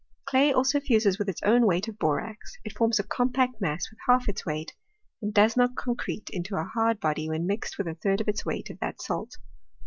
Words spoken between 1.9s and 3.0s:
borax; it forms